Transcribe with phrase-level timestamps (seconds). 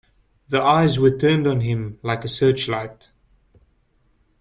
[0.49, 3.11] The eyes were turned on him like a searchlight.